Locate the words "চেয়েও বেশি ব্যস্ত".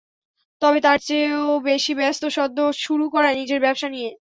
1.07-2.23